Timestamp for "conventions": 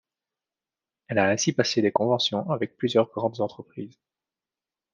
1.91-2.49